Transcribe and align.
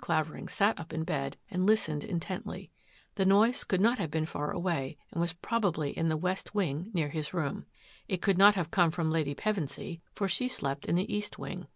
Clavering 0.00 0.46
sat 0.46 0.78
up 0.78 0.92
in 0.92 1.02
bed 1.02 1.36
and 1.50 1.66
listen* 1.66 1.98
tently. 1.98 2.70
The 3.16 3.24
noise 3.26 3.64
could 3.64 3.80
not 3.80 3.98
have 3.98 4.08
been 4.12 4.24
far 4.24 4.52
and 4.54 4.96
was 5.16 5.32
probably 5.32 5.90
in 5.98 6.08
the 6.08 6.16
west 6.16 6.54
wing 6.54 6.92
near 6.94 7.08
his 7.08 7.32
It 8.06 8.22
could 8.22 8.38
not 8.38 8.54
have 8.54 8.70
come 8.70 8.92
from 8.92 9.10
Lady 9.10 9.34
Pevenj 9.34 9.98
she 10.28 10.46
slept 10.48 10.86
in 10.86 10.94
the 10.94 11.12
east 11.12 11.40
wing. 11.40 11.66